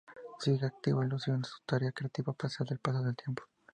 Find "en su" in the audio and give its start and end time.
1.37-1.59